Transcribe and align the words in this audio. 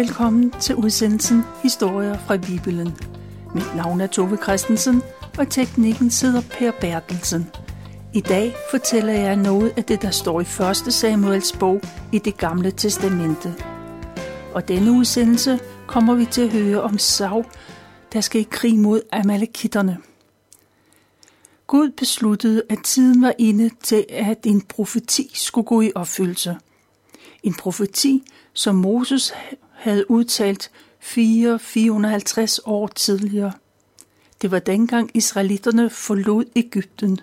velkommen 0.00 0.50
til 0.60 0.74
udsendelsen 0.74 1.42
Historier 1.62 2.18
fra 2.18 2.36
Bibelen. 2.36 2.96
Mit 3.54 3.76
navn 3.76 4.00
er 4.00 4.06
Tove 4.06 4.38
Christensen, 4.42 5.02
og 5.38 5.50
teknikken 5.50 6.10
sidder 6.10 6.40
Per 6.50 6.70
Bertelsen. 6.80 7.50
I 8.14 8.20
dag 8.20 8.54
fortæller 8.70 9.12
jeg 9.12 9.36
noget 9.36 9.72
af 9.76 9.84
det, 9.84 10.02
der 10.02 10.10
står 10.10 10.40
i 10.40 10.44
1. 10.86 10.92
Samuels 10.94 11.52
bog 11.52 11.80
i 12.12 12.18
det 12.18 12.36
gamle 12.36 12.70
testamente. 12.70 13.54
Og 14.54 14.68
denne 14.68 14.92
udsendelse 14.92 15.60
kommer 15.86 16.14
vi 16.14 16.24
til 16.24 16.42
at 16.42 16.52
høre 16.52 16.82
om 16.82 16.98
Saul, 16.98 17.44
der 18.12 18.20
skal 18.20 18.40
i 18.40 18.46
krig 18.50 18.78
mod 18.78 19.00
Amalekitterne. 19.12 19.98
Gud 21.66 21.90
besluttede, 21.90 22.62
at 22.68 22.78
tiden 22.84 23.22
var 23.22 23.34
inde 23.38 23.70
til, 23.82 24.06
at 24.08 24.38
en 24.46 24.60
profeti 24.60 25.30
skulle 25.34 25.66
gå 25.66 25.80
i 25.80 25.92
opfyldelse. 25.94 26.56
En 27.42 27.54
profeti, 27.54 28.22
som 28.52 28.74
Moses 28.74 29.32
havde 29.80 30.10
udtalt 30.10 30.70
450 31.00 32.60
år 32.64 32.86
tidligere. 32.86 33.52
Det 34.42 34.50
var 34.50 34.58
dengang 34.58 35.10
israelitterne 35.14 35.90
forlod 35.90 36.44
Ægypten. 36.56 37.20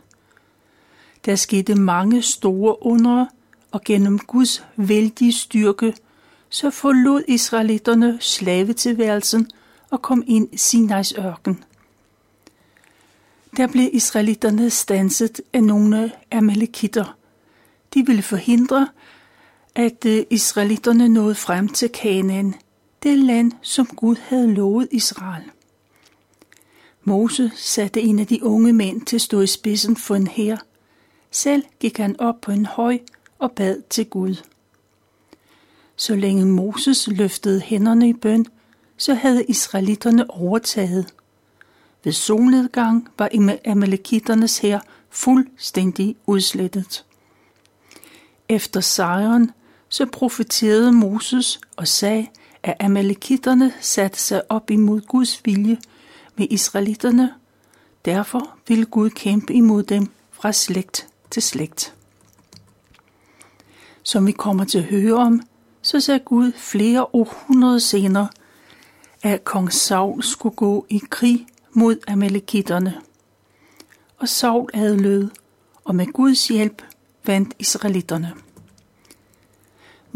Der 1.26 1.36
skete 1.36 1.76
mange 1.76 2.22
store 2.22 2.86
under, 2.86 3.26
og 3.72 3.84
gennem 3.84 4.20
Guds 4.20 4.64
vældige 4.76 5.34
styrke, 5.34 5.94
så 6.50 6.70
forlod 6.70 7.24
israelitterne 7.28 8.18
slavetilværelsen 8.22 9.52
og 9.90 10.02
kom 10.02 10.24
ind 10.28 10.54
i 10.54 10.58
Sinais 10.58 11.14
ørken. 11.18 11.64
Der 13.58 13.68
blev 13.68 13.90
israelitterne 13.94 14.70
stanset 14.70 15.42
af 15.53 15.64
nogle 15.64 16.12
amalekitter. 16.31 17.18
De 17.94 18.06
ville 18.06 18.22
forhindre, 18.22 18.88
at 19.78 20.06
øh, 20.06 20.25
israelitterne 20.30 21.09
nåede 21.09 21.36
frem 21.36 21.67
til 21.67 21.89
Kanaan, 21.89 22.56
det 23.03 23.17
land, 23.17 23.52
som 23.61 23.86
Gud 23.86 24.16
havde 24.16 24.53
lovet 24.53 24.88
Israel. 24.92 25.44
Mose 27.03 27.52
satte 27.56 28.02
en 28.02 28.19
af 28.19 28.28
de 28.28 28.44
unge 28.44 28.73
mænd 28.73 29.02
til 29.02 29.16
at 29.16 29.22
stå 29.22 29.42
i 29.42 29.47
spidsen 29.47 29.97
for 29.97 30.16
en 30.16 30.28
hær. 30.28 30.58
Selv 31.31 31.64
gik 31.80 31.97
han 31.97 32.19
op 32.19 32.42
på 32.42 32.52
en 32.52 32.66
høj 32.66 33.00
og 33.39 33.52
bad 33.52 33.81
til 33.89 34.06
Gud. 34.06 34.36
Så 35.95 36.16
længe 36.16 36.45
Moses 36.45 37.08
løftede 37.08 37.62
hænderne 37.62 38.09
i 38.09 38.14
bøn, 38.14 38.45
så 38.97 39.14
havde 39.14 39.45
israelitterne 39.45 40.30
overtaget. 40.30 41.14
Ved 42.03 42.12
solnedgang 42.12 43.08
var 43.17 43.58
amalekitternes 43.66 44.58
hær 44.58 44.80
fuldstændig 45.09 46.16
udslettet. 46.25 47.06
Efter 48.50 48.81
sejren 48.81 49.52
så 49.90 50.06
profeterede 50.06 50.92
Moses 50.92 51.60
og 51.76 51.88
sagde, 51.88 52.28
at 52.64 52.76
amalekitterne 52.80 53.74
satte 53.82 54.20
sig 54.20 54.42
op 54.50 54.72
imod 54.72 55.02
Guds 55.02 55.46
vilje 55.46 55.78
med 56.36 56.48
israelitterne. 56.50 57.34
Derfor 58.06 58.58
ville 58.68 58.86
Gud 58.86 59.10
kæmpe 59.10 59.54
imod 59.54 59.84
dem 59.84 60.08
fra 60.32 60.52
slægt 60.52 61.08
til 61.32 61.42
slægt. 61.42 61.94
Som 64.04 64.28
vi 64.28 64.32
kommer 64.32 64.66
til 64.66 64.78
at 64.78 64.84
høre 64.84 65.14
om, 65.14 65.42
så 65.82 66.00
sagde 66.00 66.20
Gud 66.20 66.52
flere 66.52 67.06
århundreder 67.14 67.80
senere, 67.80 68.28
at 69.24 69.44
kong 69.44 69.74
Saul 69.74 70.24
skulle 70.24 70.56
gå 70.56 70.86
i 70.90 71.02
krig 71.10 71.48
mod 71.74 71.98
amalekitterne. 72.08 73.02
Og 74.18 74.30
Saul 74.30 74.70
adlød, 74.74 75.30
og 75.84 75.96
med 75.96 76.06
Guds 76.06 76.48
hjælp 76.48 76.82
vandt 77.26 77.54
israelitterne. 77.60 78.34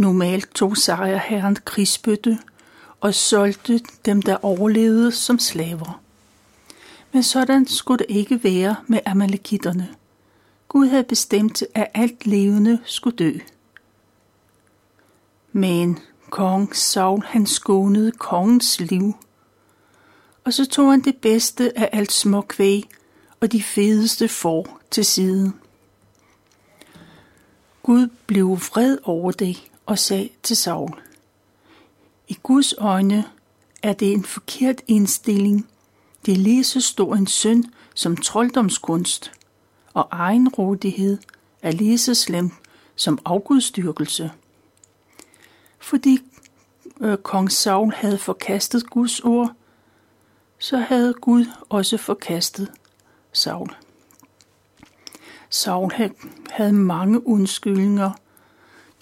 Normalt 0.02 0.56
tog 0.56 0.78
sejrherren 0.78 1.56
krigsbytte 1.66 2.40
og 3.00 3.14
solgte 3.14 3.80
dem, 4.06 4.22
der 4.22 4.46
overlevede 4.46 5.12
som 5.12 5.40
slaver. 5.40 6.02
Men 7.12 7.24
sådan 7.24 7.68
skulle 7.68 7.98
det 7.98 8.16
ikke 8.16 8.44
være 8.44 8.76
med 8.88 9.00
amalekitterne. 9.06 9.96
Gud 10.68 10.88
havde 10.88 11.04
bestemt, 11.04 11.64
at 11.74 11.88
alt 11.94 12.28
levende 12.28 12.80
skulle 12.86 13.16
dø. 13.16 13.32
Men 15.52 16.00
kong 16.30 16.76
Saul 16.76 17.24
han 17.26 17.46
skånede 17.46 18.12
kongens 18.12 18.80
liv. 18.80 19.14
Og 20.44 20.54
så 20.54 20.66
tog 20.66 20.92
han 20.92 21.02
det 21.02 21.18
bedste 21.18 21.80
af 21.80 21.90
alt 21.92 22.12
små 22.12 22.42
kvæg 22.42 22.90
og 23.40 23.52
de 23.52 23.64
fedeste 23.64 24.28
får 24.28 24.80
til 24.92 25.06
side. 25.06 25.54
Gud 27.84 28.08
blev 28.28 28.50
vred 28.50 28.98
over 29.04 29.32
det 29.32 29.71
og 29.92 30.00
sagde 30.00 30.30
til 30.44 30.58
Saul, 30.58 31.02
I 32.28 32.38
Guds 32.44 32.74
øjne 32.78 33.26
er 33.84 33.94
det 33.94 34.12
en 34.12 34.24
forkert 34.24 34.82
indstilling. 34.88 35.68
Det 36.26 36.32
er 36.32 36.38
lige 36.38 36.64
så 36.64 36.82
stor 36.82 37.16
en 37.16 37.28
synd 37.28 37.64
som 37.96 38.18
trolddomskunst, 38.18 39.32
og 39.94 40.08
egenrådighed 40.12 41.18
er 41.62 41.72
lige 41.72 41.98
så 41.98 42.14
slem 42.14 42.52
som 42.96 43.20
afgudstyrkelse. 43.26 44.32
Fordi 45.80 46.20
øh, 47.02 47.18
kong 47.18 47.52
Saul 47.52 47.94
havde 47.94 48.18
forkastet 48.18 48.90
Guds 48.90 49.20
ord, 49.20 49.52
så 50.60 50.78
havde 50.78 51.14
Gud 51.14 51.46
også 51.70 51.98
forkastet 51.98 52.72
Saul. 53.34 53.76
Saul 55.50 55.92
havde 56.50 56.74
mange 56.74 57.28
undskyldninger 57.28 58.12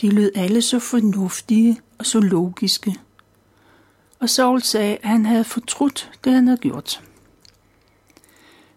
de 0.02 0.10
lød 0.10 0.32
alle 0.36 0.62
så 0.62 0.80
fornuftige 0.80 1.82
og 1.98 2.06
så 2.06 2.20
logiske. 2.20 2.96
Og 4.20 4.30
Saul 4.30 4.62
sagde, 4.62 4.98
at 4.98 5.10
han 5.10 5.26
havde 5.26 5.44
fortrudt 5.44 6.12
det, 6.24 6.34
han 6.34 6.48
havde 6.48 6.58
gjort. 6.58 7.04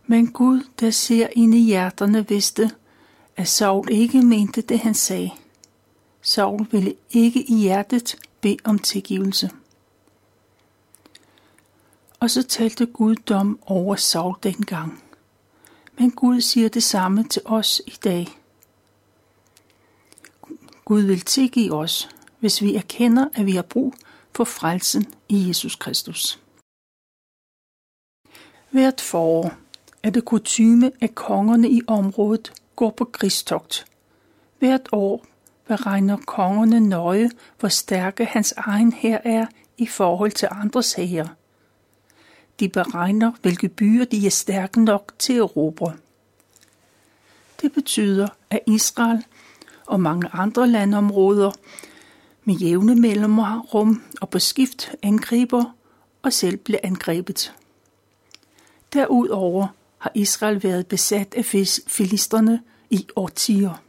Men 0.06 0.32
Gud, 0.32 0.62
der 0.80 0.90
ser 0.90 1.28
ind 1.32 1.54
i 1.54 1.64
hjerterne, 1.64 2.28
vidste, 2.28 2.70
at 3.36 3.48
Saul 3.48 3.88
ikke 3.90 4.22
mente 4.22 4.60
det, 4.60 4.78
han 4.78 4.94
sagde. 4.94 5.30
Saul 6.22 6.66
ville 6.70 6.94
ikke 7.10 7.42
i 7.42 7.54
hjertet 7.54 8.16
bede 8.40 8.56
om 8.64 8.78
tilgivelse. 8.78 9.50
Og 12.20 12.30
så 12.30 12.42
talte 12.42 12.86
Gud 12.86 13.14
dom 13.14 13.58
over 13.66 13.96
Saul 13.96 14.34
dengang. 14.42 15.02
Men 15.98 16.10
Gud 16.10 16.40
siger 16.40 16.68
det 16.68 16.82
samme 16.82 17.24
til 17.24 17.42
os 17.44 17.82
i 17.86 17.94
dag– 18.04 18.28
Gud 20.84 21.02
vil 21.02 21.20
tilgive 21.20 21.74
os, 21.74 22.08
hvis 22.40 22.62
vi 22.62 22.74
erkender, 22.74 23.28
at 23.34 23.46
vi 23.46 23.52
har 23.52 23.62
brug 23.62 23.94
for 24.36 24.44
frelsen 24.44 25.06
i 25.28 25.48
Jesus 25.48 25.76
Kristus. 25.76 26.38
Hvert 28.70 29.00
forår 29.00 29.52
er 30.02 30.10
det 30.10 30.24
kutyme, 30.24 30.92
at 31.00 31.14
kongerne 31.14 31.70
i 31.70 31.82
området 31.86 32.52
går 32.76 32.90
på 32.90 33.04
krigstogt. 33.04 33.86
Hvert 34.58 34.88
år 34.92 35.26
beregner 35.66 36.16
kongerne 36.26 36.80
nøje, 36.80 37.30
hvor 37.58 37.68
stærke 37.68 38.24
hans 38.24 38.52
egen 38.56 38.92
her 38.92 39.18
er 39.24 39.46
i 39.78 39.86
forhold 39.86 40.32
til 40.32 40.48
andres 40.50 40.92
hære. 40.92 41.28
De 42.60 42.68
beregner, 42.68 43.32
hvilke 43.42 43.68
byer 43.68 44.04
de 44.04 44.26
er 44.26 44.30
stærke 44.30 44.84
nok 44.84 45.12
til 45.18 45.32
at 45.32 45.56
råbe. 45.56 45.92
Det 47.62 47.72
betyder, 47.72 48.28
at 48.50 48.60
Israel 48.66 49.24
og 49.92 50.00
mange 50.00 50.28
andre 50.32 50.68
landområder 50.68 51.50
med 52.44 52.54
jævne 52.54 52.94
mellemrum 52.94 54.02
og 54.20 54.30
på 54.30 54.38
skift 54.38 54.90
angriber 55.02 55.64
og 56.22 56.32
selv 56.32 56.56
blev 56.56 56.78
angrebet. 56.82 57.54
Derudover 58.92 59.66
har 59.98 60.12
Israel 60.14 60.62
været 60.62 60.86
besat 60.86 61.34
af 61.34 61.44
filisterne 61.86 62.62
i 62.90 63.06
årtier. 63.16 63.82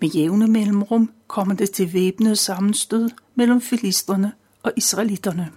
Med 0.00 0.08
jævne 0.08 0.46
mellemrum 0.46 1.12
kommer 1.26 1.54
det 1.54 1.70
til 1.70 1.92
væbnet 1.92 2.38
sammenstød 2.38 3.10
mellem 3.34 3.60
filisterne 3.60 4.32
og 4.62 4.72
israelitterne. 4.76 5.52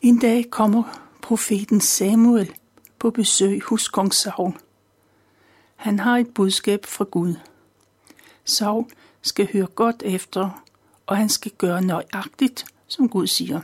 En 0.00 0.18
dag 0.18 0.50
kommer 0.50 0.82
profeten 1.22 1.80
Samuel 1.80 2.52
på 2.98 3.10
besøg 3.10 3.62
hos 3.62 3.88
kong 3.88 4.14
Saul. 4.14 4.54
Han 5.82 5.98
har 5.98 6.16
et 6.16 6.34
budskab 6.34 6.86
fra 6.86 7.04
Gud. 7.04 7.34
Saul 8.44 8.84
skal 9.22 9.48
høre 9.52 9.66
godt 9.66 10.02
efter, 10.04 10.64
og 11.06 11.16
han 11.16 11.28
skal 11.28 11.52
gøre 11.58 11.82
nøjagtigt, 11.82 12.64
som 12.86 13.08
Gud 13.08 13.26
siger. 13.26 13.60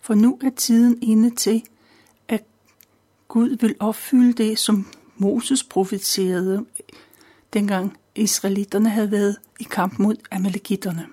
For 0.00 0.14
nu 0.14 0.38
er 0.42 0.50
tiden 0.50 1.02
inde 1.02 1.34
til, 1.34 1.62
at 2.28 2.44
Gud 3.28 3.48
vil 3.48 3.76
opfylde 3.80 4.32
det, 4.32 4.58
som 4.58 4.86
Moses 5.16 5.64
profeterede, 5.64 6.66
dengang 7.52 7.98
israelitterne 8.14 8.88
havde 8.88 9.10
været 9.10 9.36
i 9.60 9.64
kamp 9.64 9.98
mod 9.98 10.16
amalekitterne. 10.30 11.06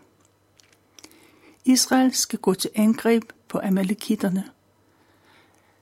Israel 1.65 2.13
skal 2.13 2.39
gå 2.39 2.53
til 2.53 2.69
angreb 2.75 3.23
på 3.47 3.59
amalekitterne, 3.63 4.43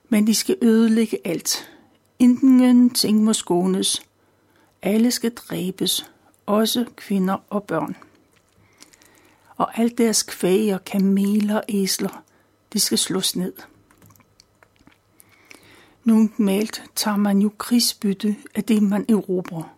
men 0.10 0.28
de 0.28 0.36
skal 0.36 0.58
ødelægge 0.62 1.18
alt, 1.26 1.72
Ingen 2.22 2.90
ting 2.90 3.24
må 3.24 3.34
skånes. 3.34 4.02
Alle 4.82 5.12
skal 5.12 5.34
dræbes, 5.34 6.12
også 6.46 6.86
kvinder 6.96 7.38
og 7.50 7.64
børn. 7.64 7.96
og 9.58 9.80
alt 9.80 9.98
deres 9.98 10.24
kvæg 10.24 10.74
og 10.74 10.86
kameler 10.86 11.56
og 11.56 11.64
æsler, 11.70 12.24
de 12.74 12.80
skal 12.80 12.98
slås 12.98 13.36
ned. 13.36 13.54
Normalt 16.04 16.84
tager 16.96 17.18
man 17.18 17.40
jo 17.40 17.52
krigsbytte 17.58 18.36
af 18.56 18.64
det, 18.64 18.84
man 18.84 19.06
erobrer, 19.10 19.76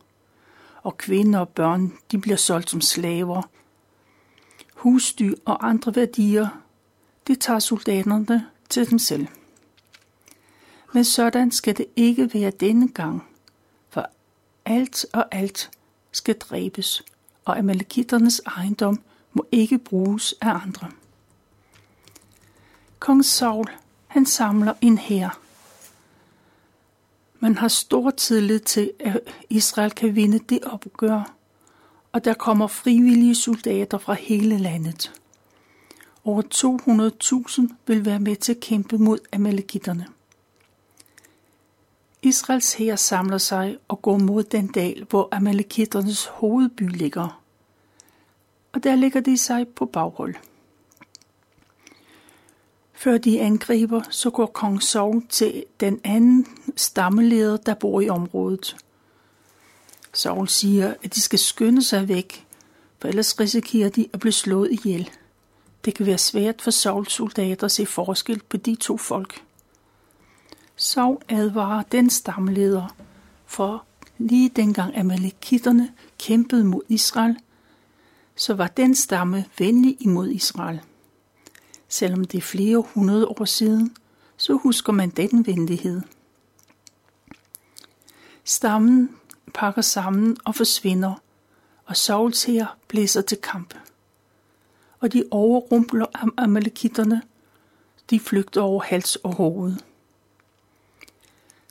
og 0.84 0.98
kvinder 0.98 1.40
og 1.40 1.50
børn, 1.50 1.94
de 2.12 2.18
bliver 2.18 2.38
solgt 2.38 2.70
som 2.70 2.82
slaver. 2.82 3.42
Husdyr 4.74 5.36
og 5.46 5.70
andre 5.70 5.96
værdier, 5.96 6.48
det 7.28 7.40
tager 7.40 7.60
soldaterne 7.60 8.48
til 8.70 8.90
dem 8.90 9.00
selv. 9.00 9.28
Men 10.94 11.06
sådan 11.06 11.52
skal 11.52 11.78
det 11.78 11.86
ikke 11.96 12.34
være 12.34 12.52
denne 12.52 12.88
gang, 12.88 13.24
for 13.90 14.10
alt 14.66 15.06
og 15.14 15.26
alt 15.32 15.72
skal 16.12 16.36
dræbes, 16.36 17.04
og 17.46 17.58
amalekitternes 17.58 18.42
ejendom 18.46 19.02
må 19.34 19.46
ikke 19.52 19.78
bruges 19.78 20.36
af 20.42 20.50
andre. 20.50 20.92
Kong 23.00 23.26
Saul, 23.26 23.66
han 24.08 24.26
samler 24.26 24.74
en 24.82 24.98
hær. 24.98 25.40
Man 27.40 27.58
har 27.58 27.68
stor 27.68 28.12
tillid 28.12 28.60
til, 28.60 28.92
at 29.00 29.20
Israel 29.50 29.92
kan 29.92 30.16
vinde 30.16 30.40
det 30.40 30.64
opgør, 30.64 31.36
og 32.12 32.26
der 32.26 32.34
kommer 32.34 32.68
frivillige 32.68 33.36
soldater 33.36 33.98
fra 33.98 34.14
hele 34.14 34.58
landet. 34.58 35.14
Over 36.24 36.42
200.000 37.70 37.76
vil 37.88 38.06
være 38.06 38.20
med 38.20 38.36
til 38.36 38.52
at 38.54 38.60
kæmpe 38.60 38.98
mod 38.98 39.20
amalekitterne. 39.34 40.08
Israels 42.26 42.74
hær 42.74 42.96
samler 42.96 43.38
sig 43.38 43.78
og 43.88 44.02
går 44.02 44.18
mod 44.18 44.44
den 44.44 44.68
dal, 44.68 45.06
hvor 45.10 45.30
amalekitternes 45.32 46.26
hovedby 46.26 46.98
ligger. 46.98 47.42
Og 48.72 48.84
der 48.84 48.96
ligger 48.96 49.22
de 49.22 49.38
sig 49.38 49.68
på 49.68 49.86
baghold. 49.86 50.36
Før 52.94 53.18
de 53.18 53.42
angriber, 53.42 54.02
så 54.10 54.30
går 54.30 54.46
kong 54.46 54.84
Saul 54.84 55.28
til 55.30 55.64
den 55.80 56.02
anden 56.04 56.48
stammeleder, 56.76 57.58
der 57.58 57.74
bor 57.74 58.02
i 58.02 58.10
området. 58.10 58.76
Saul 60.14 60.48
siger, 60.48 60.94
at 61.04 61.16
de 61.16 61.22
skal 61.22 61.40
skynde 61.40 61.84
sig 61.84 62.08
væk, 62.08 62.48
for 63.00 63.08
ellers 63.08 63.40
risikerer 63.40 63.90
de 63.90 64.08
at 64.14 64.20
blive 64.20 64.34
slået 64.34 64.72
ihjel. 64.72 65.10
Det 65.86 65.96
kan 65.96 66.06
være 66.06 66.18
svært 66.18 66.62
for 66.62 66.72
Sauls 66.72 67.12
soldater 67.12 67.66
at 67.66 67.72
se 67.72 67.86
forskel 67.86 68.42
på 68.50 68.58
de 68.58 68.76
to 68.76 68.98
folk. 68.98 69.44
Saul 70.76 71.18
advarer 71.30 71.84
den 71.84 72.10
stamleder, 72.10 72.96
for 73.46 73.86
lige 74.18 74.50
dengang 74.50 74.98
amalekitterne 74.98 75.94
kæmpede 76.20 76.64
mod 76.64 76.82
Israel, 76.90 77.38
så 78.36 78.54
var 78.54 78.68
den 78.68 78.96
stamme 78.96 79.46
venlig 79.60 79.98
imod 80.00 80.30
Israel. 80.30 80.82
Selvom 81.88 82.26
det 82.26 82.38
er 82.38 82.42
flere 82.42 82.84
hundrede 82.94 83.28
år 83.28 83.46
siden, 83.46 83.96
så 84.38 84.54
husker 84.54 84.94
man 84.94 85.10
den 85.10 85.48
venlighed. 85.48 86.02
Stammen 88.44 89.16
pakker 89.54 89.82
sammen 89.82 90.38
og 90.46 90.56
forsvinder, 90.56 91.14
og 91.86 91.98
Sauls 91.98 92.44
her 92.44 92.78
blæser 92.88 93.22
til 93.22 93.38
kamp. 93.38 93.74
Og 95.00 95.14
de 95.14 95.24
overrumpler 95.32 96.06
amalekitterne. 96.38 97.22
De 98.10 98.20
flygter 98.20 98.62
over 98.62 98.82
hals 98.82 99.16
og 99.16 99.36
hoved. 99.36 99.76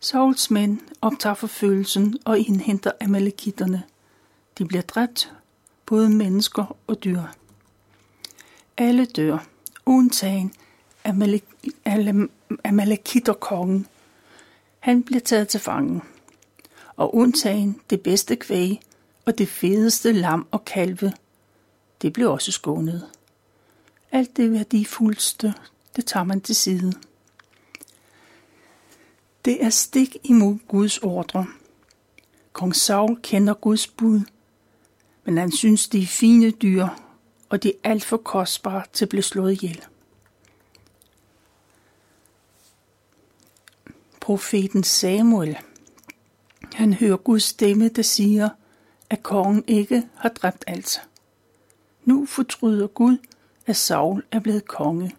Sauls 0.04 0.50
mænd 0.50 0.78
optager 1.00 1.34
forfølgelsen 1.34 2.18
og 2.24 2.38
indhenter 2.38 2.90
amalekitterne. 3.00 3.82
De 4.58 4.64
bliver 4.64 4.82
dræbt, 4.82 5.32
både 5.86 6.10
mennesker 6.10 6.76
og 6.86 7.04
dyr. 7.04 7.22
Alle 8.76 9.04
dør, 9.04 9.46
undtagen 9.86 10.52
Amalekitterkongen. 12.64 13.86
Han 14.78 15.02
bliver 15.02 15.20
taget 15.20 15.48
til 15.48 15.60
fangen. 15.60 16.02
Og 16.96 17.14
undtagen 17.14 17.80
det 17.90 18.00
bedste 18.00 18.36
kvæg 18.36 18.80
og 19.24 19.38
det 19.38 19.48
fedeste 19.48 20.12
lam 20.12 20.46
og 20.50 20.64
kalve, 20.64 21.12
det 22.02 22.12
blev 22.12 22.32
også 22.32 22.52
skånet. 22.52 23.08
Alt 24.12 24.36
det 24.36 24.52
værdifuldste, 24.52 25.54
det 25.96 26.06
tager 26.06 26.24
man 26.24 26.40
til 26.40 26.56
side. 26.56 26.92
Det 29.44 29.64
er 29.64 29.70
stik 29.70 30.16
imod 30.24 30.58
Guds 30.68 30.98
ordre. 30.98 31.46
Kong 32.52 32.76
Saul 32.76 33.18
kender 33.22 33.54
Guds 33.54 33.86
bud, 33.86 34.20
men 35.24 35.38
han 35.38 35.52
synes, 35.52 35.88
de 35.88 36.02
er 36.02 36.06
fine 36.06 36.50
dyr, 36.50 36.88
og 37.48 37.62
de 37.62 37.68
er 37.68 37.90
alt 37.90 38.04
for 38.04 38.16
kostbare 38.16 38.84
til 38.92 39.04
at 39.04 39.08
blive 39.08 39.22
slået 39.22 39.52
ihjel. 39.52 39.84
Profeten 44.20 44.84
Samuel, 44.84 45.58
han 46.72 46.94
hører 46.94 47.16
Guds 47.16 47.42
stemme, 47.42 47.88
der 47.88 48.02
siger, 48.02 48.48
at 49.10 49.22
kongen 49.22 49.64
ikke 49.66 50.08
har 50.14 50.28
dræbt 50.28 50.64
alt. 50.66 51.02
Nu 52.04 52.26
fortryder 52.26 52.86
Gud, 52.86 53.18
at 53.66 53.76
Saul 53.76 54.24
er 54.30 54.40
blevet 54.40 54.68
konge, 54.68 55.16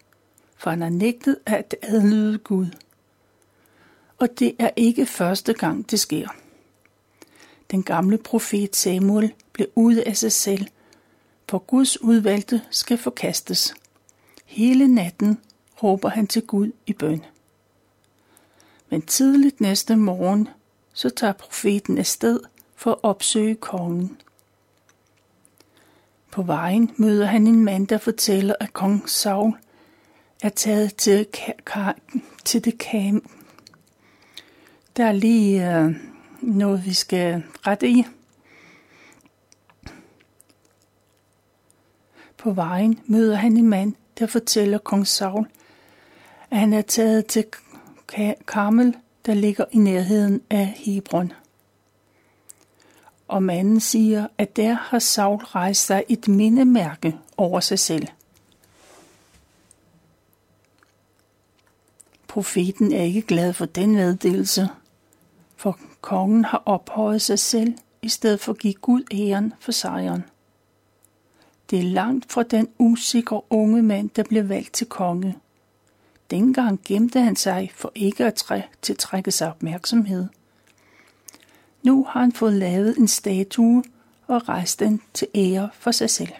for 0.58 0.70
han 0.70 0.81
har 0.81 0.90
nægtet 0.90 1.38
at 1.46 1.75
adlyde 1.81 2.38
Gud 2.38 2.68
og 4.24 4.40
det 4.40 4.56
er 4.60 4.70
ikke 4.75 5.06
første 5.06 5.54
gang, 5.54 5.92
det 5.92 6.00
sker. 6.00 6.28
Den 7.72 7.84
gamle 7.84 8.18
profet 8.18 8.75
Samuel 8.75 9.34
blev 9.54 9.68
ude 9.75 10.04
af 10.04 10.18
sig 10.18 10.31
selv, 10.31 10.68
for 11.50 11.58
Guds 11.58 12.02
udvalgte 12.02 12.62
skal 12.70 12.98
forkastes. 12.98 13.74
Hele 14.46 14.88
natten 14.88 15.38
råber 15.84 16.10
han 16.10 16.28
til 16.28 16.42
Gud 16.42 16.72
i 16.86 16.94
bøn. 16.94 17.25
Men 18.90 19.02
tidligt 19.02 19.62
næste 19.62 19.96
morgen, 19.96 20.50
så 20.94 21.10
tager 21.10 21.34
profeten 21.34 21.98
afsted 21.98 22.40
for 22.75 22.92
at 22.92 23.04
opsøge 23.04 23.56
kongen. 23.56 24.18
På 26.31 26.42
vejen 26.42 26.92
møder 26.98 27.25
han 27.25 27.48
en 27.48 27.66
mand, 27.66 27.88
der 27.88 27.98
fortæller, 27.98 28.56
at 28.60 28.74
kong 28.74 29.10
Saul 29.10 29.54
er 30.42 30.50
taget 30.50 30.96
til, 30.96 31.28
til 32.46 32.65
det 32.65 32.77
kam 32.77 33.43
der 34.98 35.06
er 35.06 35.12
lige 35.12 35.78
øh, 35.78 35.96
noget, 36.42 36.86
vi 36.86 36.94
skal 36.94 37.44
rette 37.68 37.90
i. 37.90 38.06
På 42.38 42.52
vejen 42.52 43.00
møder 43.06 43.36
han 43.36 43.58
en 43.58 43.70
mand, 43.70 43.94
der 44.20 44.28
fortæller 44.28 44.78
kong 44.78 45.08
Saul, 45.08 45.48
at 46.52 46.58
han 46.58 46.74
er 46.74 46.82
taget 46.82 47.26
til 47.26 47.46
Karmel, 48.48 48.96
der 49.26 49.34
ligger 49.34 49.66
i 49.72 49.78
nærheden 49.78 50.42
af 50.50 50.74
Hebron. 50.78 51.34
Og 53.28 53.44
manden 53.44 53.80
siger, 53.80 54.28
at 54.38 54.56
der 54.56 54.74
har 54.74 55.00
Saul 55.00 55.38
rejst 55.38 55.86
sig 55.86 56.04
et 56.10 56.28
mindemærke 56.28 57.16
over 57.38 57.60
sig 57.60 57.80
selv. 57.80 58.08
Profeten 62.28 62.94
er 62.94 63.04
ikke 63.04 63.22
glad 63.22 63.54
for 63.54 63.66
den 63.66 63.96
meddelelse, 63.96 64.70
for 65.63 65.79
kongen 66.01 66.46
har 66.46 66.63
ophøjet 66.65 67.22
sig 67.22 67.39
selv, 67.39 67.74
i 68.01 68.10
stedet 68.10 68.39
for 68.39 68.51
at 68.51 68.60
give 68.60 68.74
Gud 68.74 69.03
æren 69.13 69.53
for 69.60 69.72
sejren. 69.72 70.24
Det 71.70 71.79
er 71.79 71.84
langt 71.84 72.32
fra 72.32 72.43
den 72.43 72.67
usikre 72.77 73.41
unge 73.50 73.82
mand, 73.82 74.10
der 74.10 74.24
blev 74.24 74.50
valgt 74.50 74.74
til 74.74 74.88
konge. 74.88 75.38
Dengang 76.32 76.79
gemte 76.86 77.20
han 77.20 77.36
sig 77.36 77.72
for 77.75 77.91
ikke 77.96 78.25
at 78.25 78.34
træ 78.34 78.62
tiltrække 78.82 79.32
sig 79.32 79.50
opmærksomhed. 79.50 80.27
Nu 81.84 82.03
har 82.10 82.20
han 82.20 82.32
fået 82.32 82.53
lavet 82.53 82.98
en 82.98 83.08
statue 83.08 83.84
og 84.27 84.50
rejst 84.50 84.79
den 84.79 85.01
til 85.13 85.27
ære 85.36 85.70
for 85.74 85.91
sig 85.91 86.10
selv. 86.10 86.34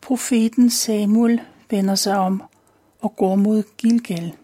Profeten 0.00 0.70
Samuel 0.70 1.40
vender 1.70 1.94
sig 1.94 2.16
om 2.16 2.42
og 3.00 3.16
går 3.16 3.34
mod 3.34 3.62
Gilgal 3.78 4.36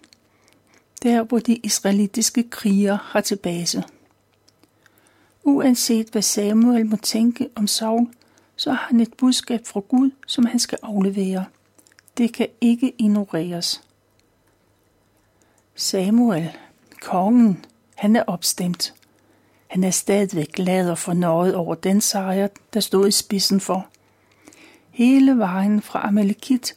der 1.03 1.23
hvor 1.23 1.39
de 1.39 1.57
israelitiske 1.57 2.43
krigere 2.51 2.99
har 3.03 3.21
til 3.21 3.37
base. 3.37 3.85
Uanset 5.45 6.09
hvad 6.09 6.23
Samuel 6.23 6.87
må 6.87 6.97
tænke 6.97 7.49
om 7.55 7.67
Saul, 7.67 8.09
så 8.57 8.71
har 8.71 8.87
han 8.89 9.01
et 9.01 9.15
budskab 9.19 9.67
fra 9.67 9.81
Gud, 9.81 10.11
som 10.27 10.47
han 10.47 10.59
skal 10.59 10.79
aflevere. 10.83 11.45
Det 12.19 12.33
kan 12.33 12.49
ikke 12.61 12.93
ignoreres. 12.99 13.83
Samuel, 15.75 16.51
kongen, 17.03 17.65
han 17.95 18.17
er 18.17 18.23
opstemt. 18.27 18.95
Han 19.67 19.85
er 19.85 19.91
stadigvæk 19.91 20.53
glad 20.53 20.91
og 20.91 20.99
fornøjet 20.99 21.55
over 21.55 21.75
den 21.75 22.01
sejr, 22.01 22.49
der 22.75 22.81
stod 22.81 23.09
i 23.09 23.11
spidsen 23.11 23.61
for. 23.61 23.87
Hele 24.91 25.39
vejen 25.39 25.83
fra 25.83 26.09
Amalekit 26.09 26.77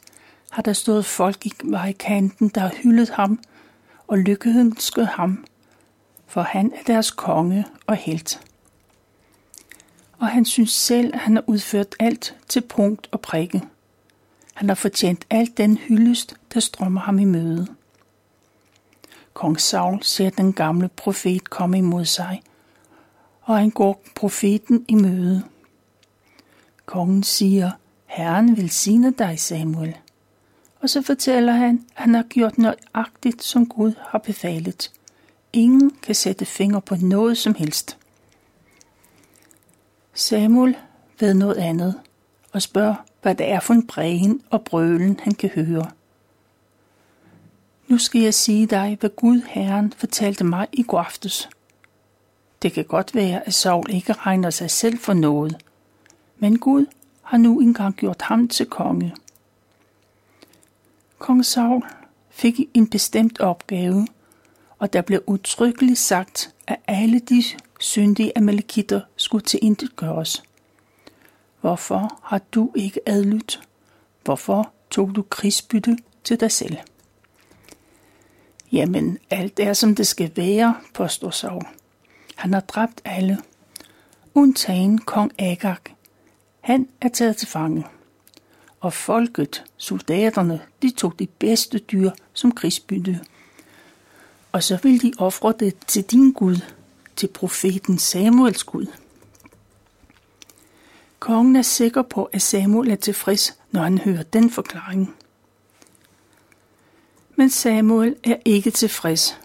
har 0.50 0.62
der 0.62 0.72
stået 0.72 1.04
folk 1.04 1.46
i 1.46 1.52
vejkanten, 1.64 2.48
der 2.48 2.60
har 2.60 2.72
hyldet 2.82 3.10
ham– 3.10 3.38
og 4.08 4.18
lykkeønsket 4.18 5.06
ham, 5.06 5.44
for 6.26 6.42
han 6.42 6.72
er 6.74 6.82
deres 6.86 7.10
konge 7.10 7.64
og 7.86 7.96
helt. 7.96 8.40
og 10.18 10.26
han 10.30 10.44
synes 10.44 10.70
selv, 10.70 11.14
at 11.14 11.20
han 11.20 11.34
har 11.34 11.44
udført 11.46 11.94
alt 12.00 12.36
til 12.48 12.60
punkt 12.60 13.08
og 13.12 13.20
prikke. 13.20 13.62
Han 14.54 14.68
har 14.68 14.74
fortjent 14.74 15.26
alt 15.30 15.56
den 15.58 15.76
hyldest, 15.76 16.36
der 16.54 16.60
strømmer 16.60 17.00
ham 17.00 17.18
i 17.18 17.24
møde. 17.24 17.66
Kong 19.32 19.60
Saul 19.60 20.02
ser 20.02 20.30
den 20.30 20.52
gamle 20.52 20.88
profet 20.88 21.50
komme 21.50 21.78
imod 21.78 22.04
sig, 22.04 22.42
og 23.42 23.58
han 23.58 23.70
går 23.70 24.02
profeten 24.14 24.84
i 24.88 24.94
møde. 24.94 25.44
Kongen 26.86 27.22
siger, 27.22 27.70
Herren 28.06 28.56
vil 28.56 28.70
sine 28.70 29.10
dig, 29.10 29.40
Samuel. 29.40 29.96
Og 30.84 30.90
så 30.90 31.02
fortæller 31.02 31.52
han, 31.52 31.84
at 31.96 32.02
han 32.02 32.14
har 32.14 32.22
gjort 32.22 32.58
nøjagtigt, 32.58 33.42
som 33.42 33.66
Gud 33.66 33.92
har 34.08 34.18
befalet. 34.18 34.92
Ingen 35.52 35.90
kan 36.02 36.14
sætte 36.14 36.44
finger 36.44 36.80
på 36.80 36.94
noget 36.94 37.38
som 37.38 37.54
helst. 37.54 37.98
Samuel 40.14 40.76
ved 41.20 41.34
noget 41.34 41.56
andet 41.56 42.00
og 42.52 42.62
spørger, 42.62 42.94
hvad 43.22 43.34
det 43.34 43.50
er 43.50 43.60
for 43.60 43.74
en 43.74 43.86
brægen 43.86 44.42
og 44.50 44.64
brølen, 44.64 45.20
han 45.22 45.34
kan 45.34 45.50
høre. 45.50 45.90
Nu 47.88 47.98
skal 47.98 48.20
jeg 48.20 48.34
sige 48.34 48.66
dig, 48.66 48.96
hvad 49.00 49.10
Gud 49.10 49.40
Herren 49.46 49.92
fortalte 49.96 50.44
mig 50.44 50.66
i 50.72 50.82
går 50.82 50.98
aftes. 50.98 51.48
Det 52.62 52.72
kan 52.72 52.84
godt 52.84 53.14
være, 53.14 53.46
at 53.46 53.54
Saul 53.54 53.90
ikke 53.90 54.12
regner 54.12 54.50
sig 54.50 54.70
selv 54.70 54.98
for 54.98 55.12
noget, 55.12 55.56
men 56.38 56.58
Gud 56.58 56.86
har 57.22 57.38
nu 57.38 57.60
engang 57.60 57.96
gjort 57.96 58.22
ham 58.22 58.48
til 58.48 58.66
konge. 58.66 59.14
Kong 61.24 61.44
Saul 61.44 61.82
fik 62.30 62.60
en 62.74 62.88
bestemt 62.88 63.40
opgave, 63.40 64.06
og 64.78 64.92
der 64.92 65.02
blev 65.02 65.22
udtrykkeligt 65.26 65.98
sagt, 65.98 66.54
at 66.66 66.76
alle 66.86 67.18
de 67.18 67.42
syndige 67.80 68.32
amalekitter 68.36 69.00
skulle 69.16 69.44
til 69.44 69.60
intet 69.62 69.96
gøres. 69.96 70.42
Hvorfor 71.60 72.20
har 72.22 72.40
du 72.52 72.72
ikke 72.76 73.00
adlydt? 73.06 73.62
Hvorfor 74.24 74.72
tog 74.90 75.14
du 75.14 75.22
krigsbytte 75.22 75.96
til 76.24 76.40
dig 76.40 76.50
selv? 76.50 76.76
Jamen, 78.72 79.18
alt 79.30 79.60
er 79.60 79.72
som 79.72 79.94
det 79.94 80.06
skal 80.06 80.32
være, 80.36 80.76
påstår 80.94 81.30
Saul. 81.30 81.62
Han 82.36 82.52
har 82.52 82.60
dræbt 82.60 83.00
alle. 83.04 83.38
Undtagen 84.34 84.98
kong 84.98 85.32
Agag. 85.38 85.76
Han 86.60 86.88
er 87.00 87.08
taget 87.08 87.36
til 87.36 87.48
fange. 87.48 87.84
Og 88.84 88.92
folket, 88.92 89.64
soldaterne, 89.76 90.60
de 90.82 90.90
tog 90.90 91.18
de 91.18 91.26
bedste 91.26 91.78
dyr 91.78 92.10
som 92.32 92.52
krigsbytte. 92.52 93.20
Og 94.52 94.62
så 94.62 94.78
vil 94.82 95.02
de 95.02 95.12
ofre 95.18 95.54
det 95.60 95.74
til 95.86 96.02
din 96.02 96.32
Gud, 96.32 96.56
til 97.16 97.28
profeten 97.28 97.98
Samuels 97.98 98.64
Gud. 98.64 98.86
Kongen 101.18 101.56
er 101.56 101.62
sikker 101.62 102.02
på, 102.02 102.24
at 102.24 102.42
Samuel 102.42 102.90
er 102.90 102.96
tilfreds, 102.96 103.58
når 103.70 103.82
han 103.82 103.98
hører 103.98 104.22
den 104.22 104.50
forklaring. 104.50 105.14
Men 107.36 107.50
Samuel 107.50 108.16
er 108.24 108.36
ikke 108.44 108.70
tilfreds. 108.70 109.40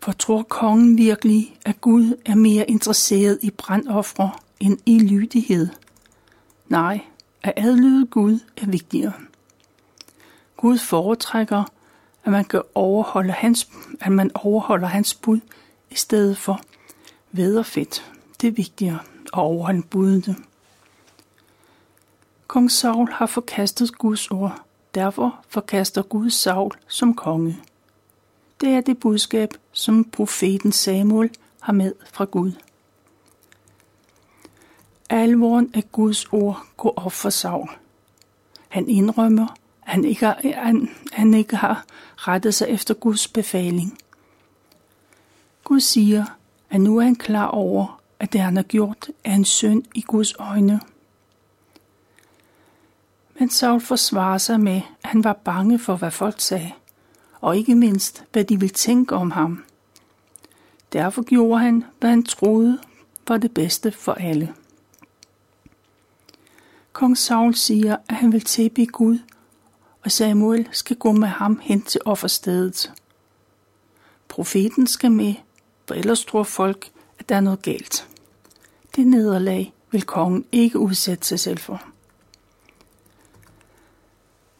For 0.00 0.12
tror 0.12 0.42
kongen 0.42 0.98
virkelig, 0.98 1.58
at 1.64 1.80
Gud 1.80 2.20
er 2.24 2.34
mere 2.34 2.70
interesseret 2.70 3.38
i 3.42 3.50
brandoffre 3.50 4.30
end 4.60 4.78
i 4.86 4.98
lydighed? 4.98 5.68
Nej, 6.68 7.00
at 7.44 7.52
adlyde 7.56 8.06
Gud 8.06 8.38
er 8.56 8.66
vigtigere. 8.66 9.12
Gud 10.56 10.78
foretrækker, 10.78 11.64
at 12.24 12.32
man, 12.32 12.44
kan 12.44 12.62
overholde 12.74 13.32
hans, 13.32 13.68
at 14.00 14.12
man 14.12 14.30
overholder 14.34 14.86
hans 14.86 15.14
bud 15.14 15.40
i 15.90 15.94
stedet 15.94 16.38
for 16.38 16.60
ved 17.32 17.58
og 17.58 17.66
fedt. 17.66 18.12
Det 18.40 18.48
er 18.48 18.52
vigtigere 18.52 18.98
at 19.24 19.38
overholde 19.38 19.82
budene. 19.82 20.36
Kong 22.46 22.70
Saul 22.70 23.12
har 23.12 23.26
forkastet 23.26 23.98
Guds 23.98 24.30
ord, 24.30 24.62
derfor 24.94 25.44
forkaster 25.48 26.02
Gud 26.02 26.30
Saul 26.30 26.72
som 26.88 27.14
konge. 27.14 27.58
Det 28.60 28.68
er 28.68 28.80
det 28.80 28.98
budskab, 28.98 29.54
som 29.72 30.04
profeten 30.04 30.72
Samuel 30.72 31.30
har 31.60 31.72
med 31.72 31.92
fra 32.12 32.24
Gud. 32.24 32.52
Alvoren 35.14 35.70
af 35.74 35.92
Guds 35.92 36.24
ord 36.32 36.66
gå 36.76 36.92
op 36.96 37.12
for 37.12 37.30
Saul. 37.30 37.68
Han 38.68 38.88
indrømmer, 38.88 39.46
at 39.82 39.92
han 39.92 40.04
ikke 40.04 40.26
har, 40.26 40.40
han, 40.54 40.90
han 41.12 41.34
ikke 41.34 41.56
har 41.56 41.84
rettet 42.16 42.54
sig 42.54 42.68
efter 42.68 42.94
Guds 42.94 43.28
befaling. 43.28 43.98
Gud 45.64 45.80
siger, 45.80 46.24
at 46.70 46.80
nu 46.80 46.98
er 46.98 47.04
han 47.04 47.16
klar 47.16 47.46
over, 47.46 48.00
at 48.18 48.32
det 48.32 48.40
han 48.40 48.56
har 48.56 48.62
gjort 48.62 49.10
er 49.24 49.34
en 49.34 49.44
synd 49.44 49.82
i 49.94 50.00
Guds 50.00 50.34
øjne. 50.38 50.80
Men 53.38 53.50
Saul 53.50 53.80
forsvarer 53.80 54.38
sig 54.38 54.60
med, 54.60 54.80
at 55.02 55.10
han 55.10 55.24
var 55.24 55.32
bange 55.32 55.78
for, 55.78 55.96
hvad 55.96 56.10
folk 56.10 56.40
sagde, 56.40 56.72
og 57.40 57.56
ikke 57.56 57.74
mindst, 57.74 58.24
hvad 58.32 58.44
de 58.44 58.60
ville 58.60 58.74
tænke 58.74 59.14
om 59.14 59.30
ham. 59.30 59.64
Derfor 60.92 61.22
gjorde 61.22 61.60
han, 61.60 61.84
hvad 62.00 62.10
han 62.10 62.24
troede 62.24 62.78
var 63.28 63.36
det 63.38 63.54
bedste 63.54 63.90
for 63.92 64.12
alle. 64.12 64.54
Kong 66.94 67.18
Saul 67.18 67.54
siger, 67.54 67.96
at 68.08 68.16
han 68.16 68.32
vil 68.32 68.44
tilbe 68.44 68.86
Gud, 68.86 69.18
og 70.04 70.10
Samuel 70.10 70.68
skal 70.72 70.96
gå 70.96 71.12
med 71.12 71.28
ham 71.28 71.60
hen 71.62 71.82
til 71.82 72.00
offerstedet. 72.04 72.92
Profeten 74.28 74.86
skal 74.86 75.12
med, 75.12 75.34
for 75.88 75.94
ellers 75.94 76.24
tror 76.24 76.42
folk, 76.42 76.90
at 77.18 77.28
der 77.28 77.36
er 77.36 77.40
noget 77.40 77.62
galt. 77.62 78.08
Det 78.96 79.06
nederlag 79.06 79.74
vil 79.90 80.02
kongen 80.02 80.44
ikke 80.52 80.78
udsætte 80.78 81.26
sig 81.26 81.40
selv 81.40 81.58
for. 81.58 81.82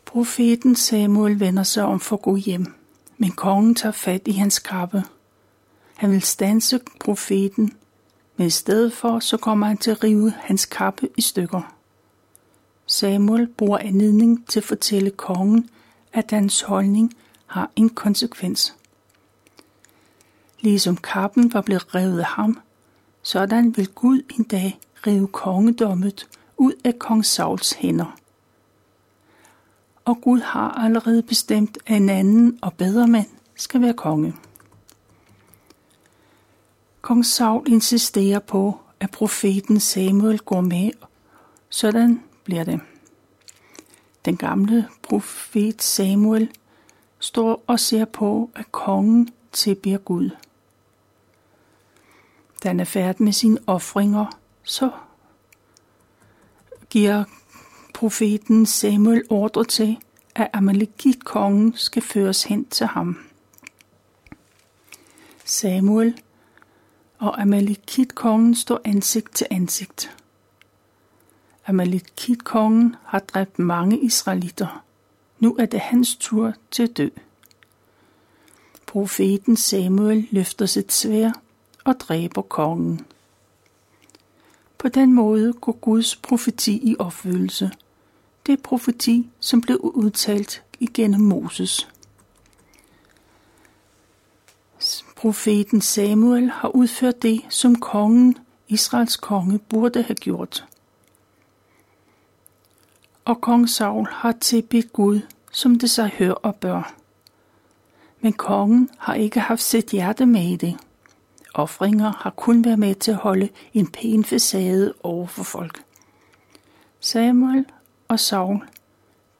Profeten 0.05 0.77
Samuel 0.77 1.41
vender 1.41 1.63
sig 1.63 1.85
om 1.85 2.01
for 2.01 2.17
at 2.17 2.23
gå 2.23 2.37
hjem, 2.37 2.75
men 3.19 3.31
kongen 3.31 3.75
tager 3.75 3.93
fat 3.93 4.23
i 4.25 4.33
hans 4.33 4.59
kappe. 4.59 5.05
Han 5.95 6.11
vil 6.11 6.23
stanse 6.23 6.81
profeten, 7.01 7.73
men 8.37 8.47
i 8.47 8.51
stedet 8.51 8.93
for 8.93 9.19
så 9.19 9.37
kommer 9.37 9.67
han 9.67 9.79
til 9.79 9.91
at 9.91 10.05
rive 10.05 10.31
hans 10.31 10.67
kappe 10.67 11.09
i 11.17 11.21
stykker. 11.21 11.74
Samuel 12.87 13.47
bruger 13.47 13.79
anledning 13.79 14.47
til 14.47 14.61
at 14.61 14.65
fortælle 14.65 15.11
kongen, 15.11 15.71
at 16.13 16.31
hans 16.31 16.61
holdning 16.61 17.15
har 17.47 17.71
en 17.77 17.89
konsekvens. 17.89 18.75
Ligesom 20.61 20.97
kappen 20.97 21.53
var 21.53 21.61
blevet 21.61 21.95
revet 21.95 22.19
af 22.19 22.27
ham, 22.27 22.61
sådan 23.23 23.77
vil 23.77 23.89
Gud 23.89 24.23
en 24.39 24.45
dag 24.45 24.79
rive 25.07 25.29
kongedommet 25.29 26.29
ud 26.57 26.73
af 26.85 26.99
kong 26.99 27.25
Sauls 27.25 27.73
hænder. 27.73 28.17
Og 30.05 30.21
Gud 30.21 30.41
har 30.41 30.71
allerede 30.71 31.23
bestemt, 31.23 31.79
at 31.87 31.97
en 31.97 32.09
anden 32.09 32.59
og 32.63 32.75
bedre 32.75 33.07
mand 33.09 33.29
skal 33.55 33.81
være 33.81 33.95
konge. 33.95 34.35
Kong 37.01 37.27
Saul 37.27 37.69
insisterer 37.69 38.39
på, 38.39 38.81
at 39.01 39.11
profeten 39.11 39.81
Samuel 39.81 40.39
går 40.39 40.61
med, 40.61 40.91
sådan 41.71 42.23
bliver 42.45 42.65
det. 42.65 42.81
Den 44.25 44.37
gamle 44.37 44.89
profet 45.03 45.83
Samuel 45.83 46.51
står 47.19 47.65
og 47.67 47.81
ser 47.81 48.05
på, 48.05 48.51
at 48.55 48.73
kongen 48.73 49.29
tilbeder 49.53 49.99
Gud. 49.99 50.31
Da 52.63 52.69
han 52.69 52.81
er 52.81 52.85
færdig 52.85 53.23
med 53.23 53.33
sine 53.33 53.59
offringer, 53.67 54.39
så 54.63 54.91
giver 56.91 57.25
profeten 57.95 58.67
Samuel 58.67 59.23
ordre 59.31 59.65
til, 59.65 59.99
at 60.35 60.51
Amalekit-kongen 60.53 61.73
skal 61.77 62.03
føres 62.03 62.45
hen 62.45 62.65
til 62.65 62.87
ham. 62.87 63.19
Samuel 65.45 66.21
og 67.19 67.43
Amalekit-kongen 67.43 68.55
står 68.55 68.81
ansigt 68.85 69.35
til 69.35 69.47
ansigt. 69.51 70.17
Amalekit-kongen 71.67 72.97
har 73.05 73.19
dræbt 73.19 73.59
mange 73.59 73.99
israelitter. 73.99 74.85
Nu 75.39 75.57
er 75.59 75.67
det 75.67 75.81
hans 75.81 76.17
tur 76.17 76.53
til 76.71 76.83
at 76.83 76.97
dø. 76.97 77.09
Profeten 78.87 79.57
Samuel 79.57 80.29
løfter 80.31 80.67
sit 80.67 80.93
svær 80.93 81.33
og 81.85 82.01
dræber 82.01 82.43
kongen. 82.43 83.07
På 84.79 84.89
den 84.89 85.13
måde 85.13 85.53
går 85.53 85.73
Guds 85.73 86.17
profeti 86.17 86.91
i 86.91 86.97
opfyldelse. 86.99 87.71
Det 88.47 88.53
er 88.53 88.63
profeti, 88.63 89.31
som 89.41 89.61
blev 89.61 89.81
udtalt 89.83 90.63
igennem 90.81 91.21
Moses. 91.21 91.89
Profeten 95.17 95.81
Samuel 95.81 96.51
har 96.51 96.69
udført 96.69 97.23
det, 97.23 97.41
som 97.49 97.75
kongen, 97.75 98.39
Israels 98.69 99.17
konge, 99.17 99.59
burde 99.59 100.03
have 100.03 100.15
gjort 100.15 100.67
og 103.25 103.41
kong 103.41 103.69
Saul 103.69 104.09
har 104.11 104.33
tilbedt 104.33 104.93
Gud, 104.93 105.21
som 105.53 105.79
det 105.79 105.91
sig 105.91 106.09
hør 106.19 106.33
og 106.33 106.55
bør. 106.57 106.95
Men 108.21 108.33
kongen 108.33 108.91
har 108.99 109.15
ikke 109.15 109.41
haft 109.41 109.63
sit 109.63 109.91
hjerte 109.91 110.27
med 110.27 110.43
i 110.43 110.57
det, 110.57 110.79
Offringer 111.55 112.13
har 112.19 112.31
kun 112.31 112.65
været 112.65 112.79
med 112.79 112.95
til 112.95 113.11
at 113.11 113.17
holde 113.17 113.49
en 113.75 113.87
pæn 113.87 114.25
facade 114.25 114.95
over 115.03 115.27
for 115.27 115.43
folk. 115.43 115.83
Samuel 117.01 117.65
og 118.09 118.21
Saul, 118.21 118.65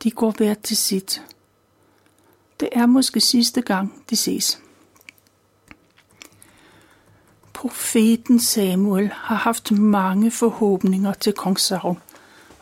de 0.03 0.11
går 0.11 0.31
hver 0.31 0.55
til 0.55 0.77
sit. 0.77 1.23
Det 2.61 2.69
er 2.73 2.87
måske 2.87 3.21
sidste 3.21 3.63
gang, 3.63 4.03
de 4.11 4.17
ses. 4.17 4.61
Profeten 7.53 8.41
Samuel 8.41 9.11
har 9.13 9.37
haft 9.37 9.71
mange 9.71 10.31
forhåbninger 10.31 11.13
til 11.13 11.33
kong 11.33 11.61
Saul, 11.61 11.97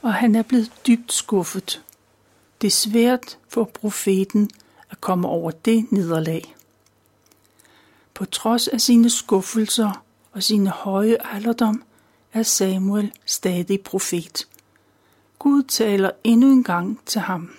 og 0.03 0.15
han 0.15 0.35
er 0.35 0.43
blevet 0.43 0.73
dybt 0.87 1.13
skuffet. 1.13 1.83
Det 2.61 2.67
er 2.67 2.71
svært 2.71 3.39
for 3.49 3.65
profeten 3.65 4.51
at 4.91 5.01
komme 5.01 5.29
over 5.29 5.51
det 5.51 5.93
nederlag. 5.93 6.55
På 8.15 8.25
trods 8.25 8.69
af 8.69 8.81
sine 8.81 9.11
skuffelser 9.11 10.05
og 10.33 10.43
sine 10.43 10.71
høje 10.71 11.17
alderdom, 11.33 11.83
er 12.33 12.43
Samuel 12.43 13.13
stadig 13.27 13.81
profet. 13.81 14.49
Gud 15.39 15.63
taler 15.63 16.11
endnu 16.25 16.53
en 16.53 16.65
gang 16.65 17.01
til 17.07 17.21
ham. 17.21 17.51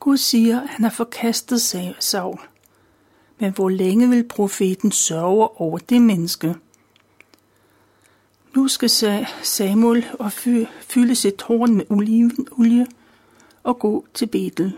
Gud 0.00 0.16
siger, 0.16 0.60
at 0.60 0.68
han 0.68 0.84
har 0.84 0.90
forkastet 0.90 1.60
Saul. 1.98 2.40
Men 3.38 3.52
hvor 3.52 3.68
længe 3.68 4.08
vil 4.08 4.28
profeten 4.28 4.92
sørge 4.92 5.60
over 5.60 5.78
det 5.78 6.02
menneske? 6.02 6.54
Nu 8.54 8.68
skal 8.68 8.90
Samuel 9.42 10.06
og 10.18 10.32
fylde 10.80 11.14
sit 11.14 11.42
horn 11.42 11.74
med 11.74 11.84
olivenolie 11.90 12.86
og 13.62 13.78
gå 13.78 14.06
til 14.14 14.26
Betel. 14.26 14.72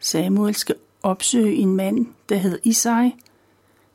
Samuel 0.00 0.54
skal 0.54 0.74
opsøge 1.02 1.54
en 1.54 1.76
mand, 1.76 2.06
der 2.28 2.36
hedder 2.36 2.58
Isai, 2.62 3.14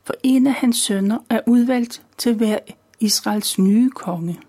for 0.04 0.14
en 0.22 0.46
af 0.46 0.52
hans 0.52 0.76
sønner 0.76 1.18
er 1.30 1.40
udvalgt 1.46 2.02
til 2.18 2.30
at 2.30 2.40
være 2.40 2.58
Israels 3.00 3.58
nye 3.58 3.90
konge. 3.90 4.40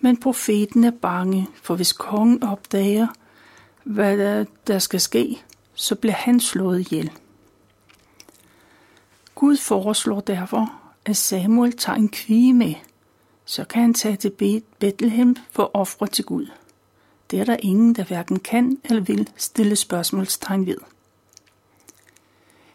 Men 0.00 0.16
profeten 0.16 0.84
er 0.84 0.90
bange, 0.90 1.48
for 1.62 1.76
hvis 1.76 1.92
kongen 1.92 2.42
opdager, 2.42 3.06
hvad 3.84 4.18
der, 4.18 4.44
der 4.66 4.78
skal 4.78 5.00
ske, 5.00 5.42
så 5.74 5.94
bliver 5.94 6.14
han 6.14 6.40
slået 6.40 6.80
ihjel. 6.80 7.10
Gud 9.34 9.56
foreslår 9.56 10.20
derfor, 10.20 10.77
at 11.08 11.16
Samuel 11.16 11.72
tager 11.72 11.96
en 11.96 12.08
kvige 12.08 12.54
med, 12.54 12.74
så 13.44 13.64
kan 13.64 13.82
han 13.82 13.94
tage 13.94 14.16
til 14.16 14.62
Bethlehem 14.78 15.36
for 15.50 15.70
ofre 15.74 16.06
til 16.06 16.24
Gud. 16.24 16.46
Det 17.30 17.40
er 17.40 17.44
der 17.44 17.56
ingen, 17.62 17.94
der 17.94 18.04
hverken 18.04 18.38
kan 18.38 18.78
eller 18.84 19.02
vil 19.02 19.28
stille 19.36 19.76
spørgsmålstegn 19.76 20.66
ved. 20.66 20.76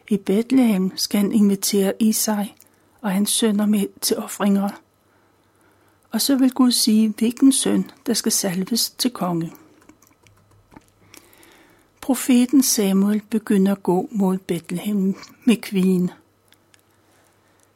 I 0.10 0.18
Bethlehem 0.18 0.98
skal 0.98 1.20
han 1.20 1.32
invitere 1.32 1.94
Isai 2.00 2.54
og 3.02 3.12
hans 3.12 3.30
sønner 3.30 3.66
med 3.66 3.88
til 4.02 4.18
ofringer. 4.18 4.70
Og 6.12 6.22
så 6.22 6.36
vil 6.36 6.52
Gud 6.52 6.72
sige, 6.72 7.13
hvilken 7.18 7.52
søn, 7.52 7.92
der 8.06 8.13
skal 8.13 8.32
salves 8.32 8.90
til 8.90 9.12
konge. 9.12 9.54
Profeten 12.02 12.63
Samuel 12.63 13.22
begynder 13.30 13.72
at 13.72 13.84
gå 13.84 14.10
mod 14.12 14.38
Bethlehem 14.38 15.16
med 15.46 15.56
kvigen. 15.62 16.12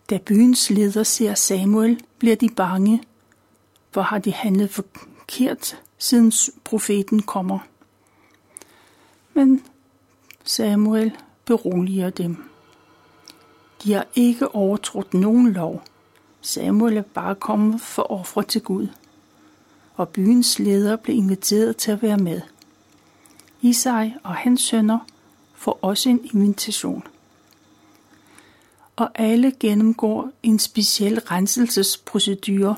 Da 0.10 0.18
byens 0.18 0.70
leder 0.70 1.04
ser 1.04 1.34
Samuel, 1.34 2.00
bliver 2.18 2.36
de 2.36 2.50
bange. 2.50 3.04
Hvor 3.94 4.02
har 4.02 4.20
de 4.20 4.34
handlet 4.34 4.70
forkert, 4.70 5.82
siden 5.98 6.32
profeten 6.64 7.22
kommer? 7.22 7.60
Men 9.34 9.64
Samuel 10.44 11.12
beroliger 11.46 12.10
dem. 12.10 12.44
De 13.84 13.94
har 13.94 14.06
ikke 14.16 14.56
overtrådt 14.56 15.14
nogen 15.14 15.52
lov. 15.52 15.84
Samuel 16.42 16.98
er 16.98 17.02
bare 17.02 17.36
kommet 17.36 17.82
for 17.82 18.12
ofre 18.12 18.44
til 18.44 18.62
Gud. 18.62 18.88
Og 19.96 20.10
byens 20.10 20.60
leder 20.60 20.96
blev 20.96 21.16
inviteret 21.16 21.78
til 21.78 21.92
at 21.92 22.02
være 22.02 22.18
med. 22.18 22.42
Isai 23.62 24.14
og 24.24 24.36
hans 24.36 24.62
sønner 24.62 25.00
får 25.56 25.80
også 25.82 26.10
en 26.10 26.30
invitation. 26.34 27.04
Og 28.98 29.10
alle 29.16 29.54
gennemgår 29.60 30.32
en 30.44 30.60
speciel 30.60 31.20
renselsesprocedure, 31.20 32.76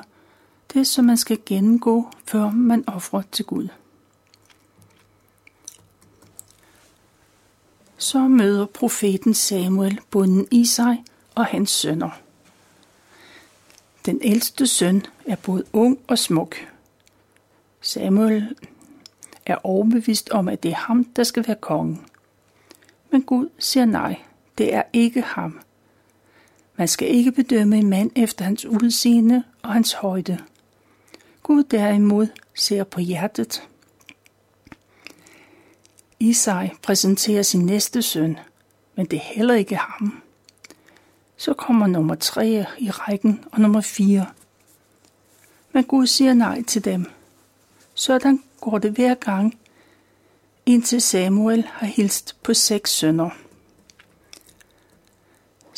det 0.73 0.87
som 0.87 1.05
man 1.05 1.17
skal 1.17 1.39
gennemgå, 1.45 2.09
før 2.25 2.49
man 2.51 2.83
offrer 2.87 3.21
til 3.31 3.45
Gud. 3.45 3.67
Så 7.97 8.19
møder 8.19 8.65
profeten 8.65 9.33
Samuel 9.33 9.99
bunden 10.11 10.47
Isai 10.51 10.95
og 11.35 11.45
hans 11.45 11.69
sønner. 11.69 12.09
Den 14.05 14.19
ældste 14.23 14.67
søn 14.67 15.05
er 15.25 15.35
både 15.35 15.63
ung 15.73 15.99
og 16.07 16.19
smuk. 16.19 16.55
Samuel 17.81 18.55
er 19.45 19.55
overbevist 19.63 20.29
om, 20.29 20.47
at 20.47 20.63
det 20.63 20.71
er 20.71 20.75
ham, 20.75 21.05
der 21.05 21.23
skal 21.23 21.47
være 21.47 21.57
kongen. 21.61 22.05
Men 23.11 23.21
Gud 23.21 23.49
siger 23.59 23.85
nej, 23.85 24.21
det 24.57 24.73
er 24.73 24.83
ikke 24.93 25.21
ham. 25.21 25.59
Man 26.79 26.87
skal 26.87 27.15
ikke 27.15 27.31
bedømme 27.31 27.77
en 27.77 27.89
mand 27.89 28.11
efter 28.15 28.45
hans 28.45 28.65
udseende 28.65 29.43
og 29.61 29.73
hans 29.73 29.93
højde. 29.93 30.37
Gud 31.43 31.63
derimod 31.63 32.27
ser 32.55 32.83
på 32.83 32.99
hjertet. 32.99 33.67
Isai 36.19 36.69
præsenterer 36.83 37.41
sin 37.41 37.65
næste 37.65 38.01
søn, 38.01 38.37
men 38.95 39.05
det 39.05 39.17
er 39.17 39.23
heller 39.23 39.53
ikke 39.53 39.75
ham. 39.75 40.21
Så 41.37 41.53
kommer 41.53 41.87
nummer 41.87 42.15
tre 42.15 42.65
i 42.77 42.89
rækken 42.89 43.43
og 43.51 43.61
nummer 43.61 43.81
fire. 43.81 44.25
Men 45.71 45.83
Gud 45.83 46.07
siger 46.07 46.33
nej 46.33 46.63
til 46.63 46.85
dem. 46.85 47.05
Sådan 47.93 48.43
går 48.61 48.77
det 48.77 48.91
hver 48.91 49.15
gang, 49.15 49.59
indtil 50.65 51.01
Samuel 51.01 51.63
har 51.67 51.87
hilst 51.87 52.35
på 52.43 52.53
seks 52.53 52.91
sønner. 52.91 53.29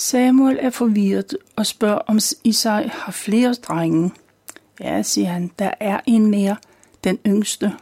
Samuel 0.02 0.58
er 0.62 0.70
forvirret 0.70 1.38
og 1.56 1.66
spørger, 1.66 1.98
om 1.98 2.20
Isai 2.44 2.88
har 2.88 3.12
flere 3.12 3.54
drenge. 3.54 4.12
Ja, 4.80 5.02
siger 5.02 5.28
han, 5.28 5.52
der 5.60 5.72
er 5.80 6.00
en 6.06 6.28
mere, 6.28 6.56
den 7.04 7.20
yngste, 7.28 7.74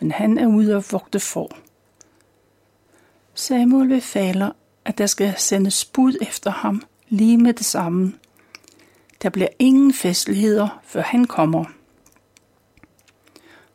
men 0.00 0.12
han 0.12 0.38
er 0.38 0.46
ude 0.46 0.76
og 0.76 0.84
vogte 0.90 1.20
for. 1.20 1.50
Samuel 3.34 3.88
befaler, 3.88 4.50
at 4.84 4.98
der 4.98 5.06
skal 5.06 5.34
sendes 5.36 5.84
bud 5.84 6.14
efter 6.20 6.50
ham 6.50 6.82
lige 7.08 7.38
med 7.38 7.52
det 7.52 7.66
samme. 7.66 8.14
Der 9.22 9.30
bliver 9.30 9.48
ingen 9.58 9.92
festligheder, 9.92 10.82
før 10.84 11.02
han 11.02 11.24
kommer. 11.24 11.64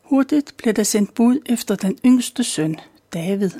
Hurtigt 0.02 0.54
blev 0.56 0.74
der 0.74 0.82
sendt 0.82 1.14
bud 1.14 1.38
efter 1.46 1.74
den 1.74 1.98
yngste 2.04 2.44
søn, 2.44 2.76
David. 3.14 3.50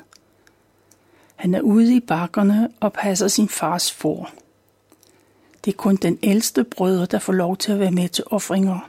Han 1.40 1.54
er 1.54 1.60
ude 1.60 1.96
i 1.96 2.00
bakkerne 2.00 2.68
og 2.80 2.92
passer 2.92 3.28
sin 3.28 3.48
fars 3.48 3.92
for. 3.92 4.30
Det 5.64 5.72
er 5.72 5.76
kun 5.76 5.96
den 5.96 6.18
ældste 6.22 6.64
brødre, 6.64 7.06
der 7.06 7.18
får 7.18 7.32
lov 7.32 7.56
til 7.56 7.72
at 7.72 7.80
være 7.80 7.90
med 7.90 8.08
til 8.08 8.24
offringer. 8.26 8.88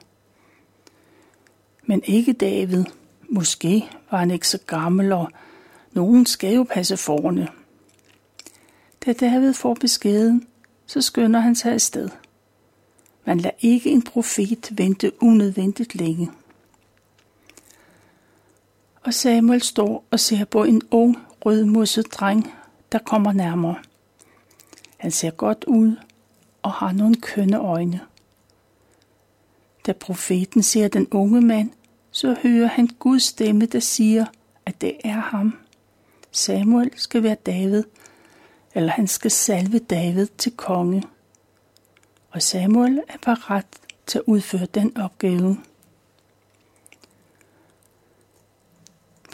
Men 1.84 2.02
ikke 2.06 2.34
David. 2.34 2.84
Måske 3.30 3.90
var 4.12 4.18
han 4.18 4.32
ikke 4.32 4.48
så 4.48 4.60
gammel, 4.68 5.12
og 5.12 5.32
nogen 5.92 6.26
skal 6.26 6.56
jo 6.56 6.64
passe 6.64 6.98
forne. 6.98 7.48
Da 9.06 9.14
David 9.14 9.54
får 9.54 9.74
beskeden, 9.74 10.48
så 10.86 11.02
skynder 11.02 11.40
han 11.40 11.56
sig 11.56 11.74
afsted. 11.74 12.10
Man 13.26 13.38
lader 13.38 13.56
ikke 13.60 13.90
en 13.90 14.02
profet 14.02 14.70
vente 14.72 15.12
unødvendigt 15.22 15.96
længe 15.96 16.32
og 19.04 19.14
Samuel 19.14 19.62
står 19.62 20.06
og 20.12 20.20
ser 20.20 20.46
på 20.46 20.64
en 20.64 20.82
ung, 20.92 21.18
rødmusset 21.45 22.13
dreng, 22.13 22.54
der 22.91 22.99
kommer 22.99 23.32
nærmere. 23.32 23.75
Han 24.97 25.12
ser 25.12 25.32
godt 25.32 25.63
ud 25.67 25.95
og 26.62 26.71
har 26.71 26.91
nogle 26.91 27.15
kønne 27.15 27.60
øjne. 27.60 27.99
Da 29.86 29.93
profeten 29.93 30.63
ser 30.63 30.88
den 30.88 31.08
unge 31.12 31.41
mand, 31.41 31.69
så 32.12 32.36
hører 32.43 32.67
han 32.67 32.88
Guds 32.88 33.23
stemme, 33.23 33.65
der 33.65 33.80
siger, 33.80 34.25
at 34.65 34.82
det 34.82 34.97
er 35.04 35.19
ham. 35.19 35.58
Samuel 36.32 36.91
skal 36.95 37.23
være 37.23 37.36
David, 37.36 37.84
eller 38.75 38.91
han 38.91 39.08
skal 39.08 39.32
salve 39.32 39.80
David 39.80 40.27
til 40.38 40.51
konge. 40.51 41.04
Og 42.30 42.41
Samuel 42.41 43.01
er 43.08 43.17
parat 43.21 43.65
til 44.06 44.17
at 44.17 44.23
udføre 44.27 44.65
den 44.65 44.97
opgave. 44.97 45.58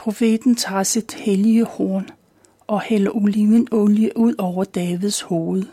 Profeten 0.07 0.55
tager 0.55 0.83
sit 0.83 1.13
hellige 1.13 1.65
horn 1.65 2.09
og 2.67 2.81
hælder 2.81 3.11
olivenolie 3.11 4.17
ud 4.17 4.35
over 4.37 4.63
Davids 4.63 5.21
hoved. 5.21 5.63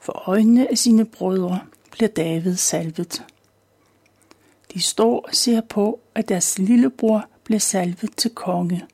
For 0.00 0.28
øjnene 0.28 0.70
af 0.70 0.78
sine 0.78 1.04
brødre 1.04 1.60
bliver 1.90 2.08
David 2.08 2.56
salvet. 2.56 3.24
De 4.74 4.80
står 4.80 5.20
og 5.20 5.34
ser 5.34 5.60
på, 5.60 6.00
at 6.14 6.28
deres 6.28 6.58
lillebror 6.58 7.28
bliver 7.44 7.58
salvet 7.58 8.16
til 8.16 8.30
konge. 8.30 8.84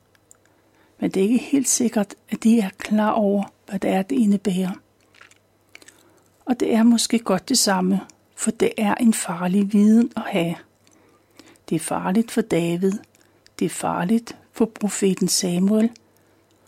Men 1.00 1.10
det 1.10 1.20
er 1.20 1.28
ikke 1.28 1.44
helt 1.44 1.68
sikkert, 1.68 2.14
at 2.30 2.44
de 2.44 2.60
er 2.60 2.70
klar 2.78 3.10
over, 3.10 3.44
hvad 3.66 3.78
det 3.78 3.90
er, 3.90 4.02
det 4.02 4.16
indebærer. 4.16 4.72
Og 6.44 6.60
det 6.60 6.74
er 6.74 6.82
måske 6.82 7.18
godt 7.18 7.48
det 7.48 7.58
samme, 7.58 8.00
for 8.36 8.50
det 8.50 8.72
er 8.76 8.94
en 8.94 9.14
farlig 9.14 9.72
viden 9.72 10.12
at 10.16 10.22
have. 10.26 10.54
Det 11.68 11.76
er 11.76 11.80
farligt 11.80 12.30
for 12.30 12.40
David, 12.40 12.92
det 13.58 13.64
er 13.64 13.70
farligt 13.70 14.36
for 14.52 14.64
profeten 14.64 15.28
Samuel, 15.28 15.90